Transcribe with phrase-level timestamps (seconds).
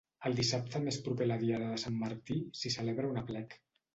[0.27, 3.57] El dissabte més proper a la diada de sant Martí, s'hi celebra un aplec.